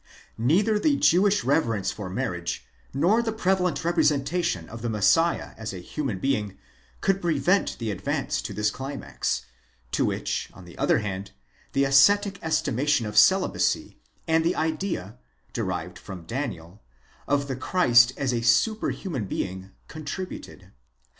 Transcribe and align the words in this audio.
Neither 0.39 0.79
the 0.79 0.95
Jewish 0.95 1.43
reverence 1.43 1.91
for 1.91 2.09
marriage, 2.09 2.65
nor 2.91 3.21
the 3.21 3.31
prevalent 3.31 3.85
representation 3.85 4.67
of 4.67 4.81
the 4.81 4.89
Messiah 4.89 5.51
as 5.57 5.75
a 5.75 5.77
human 5.77 6.17
being, 6.17 6.57
could 7.01 7.21
prevent 7.21 7.77
the 7.77 7.91
advance 7.91 8.41
to 8.41 8.51
this 8.51 8.71
climax; 8.71 9.43
to 9.91 10.03
which, 10.03 10.49
on 10.55 10.65
the 10.65 10.75
other 10.79 10.97
hand, 10.97 11.33
the 11.73 11.83
ascetic 11.83 12.39
estimation 12.41 13.05
of 13.05 13.15
celibacy, 13.15 13.99
and 14.27 14.43
the 14.43 14.55
idea, 14.55 15.19
derived 15.53 15.99
from 15.99 16.25
Daniel, 16.25 16.81
of 17.27 17.47
the 17.47 17.55
Christ 17.55 18.11
as 18.17 18.33
a 18.33 18.41
superhuman 18.41 19.25
being, 19.25 19.69
contributed. 19.87 20.71